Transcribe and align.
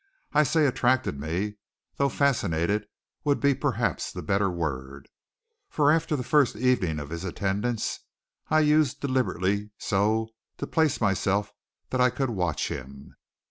I 0.33 0.41
say 0.41 0.65
attracted 0.65 1.19
me, 1.19 1.57
though 1.97 2.09
fascinated 2.09 2.87
would 3.23 3.39
be 3.39 3.53
perhaps 3.53 4.11
the 4.11 4.23
better 4.23 4.49
word, 4.49 5.07
for 5.69 5.91
after 5.91 6.15
the 6.15 6.23
first 6.23 6.55
evening 6.55 6.97
of 6.99 7.11
his 7.11 7.23
attendance 7.23 7.99
I 8.49 8.61
used 8.61 8.99
deliberately 8.99 9.69
so 9.77 10.29
to 10.57 10.65
place 10.65 10.99
myself 11.01 11.51
that 11.91 12.01
I 12.01 12.09
could 12.09 12.31
watch 12.31 12.69
him. 12.69 13.15